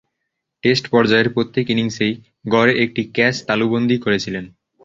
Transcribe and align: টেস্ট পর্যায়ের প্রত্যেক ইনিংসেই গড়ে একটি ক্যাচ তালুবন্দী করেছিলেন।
টেস্ট 0.63 0.85
পর্যায়ের 0.93 1.33
প্রত্যেক 1.35 1.65
ইনিংসেই 1.73 2.13
গড়ে 2.45 2.73
একটি 2.83 3.01
ক্যাচ 3.15 3.35
তালুবন্দী 3.47 3.97
করেছিলেন। 3.97 4.45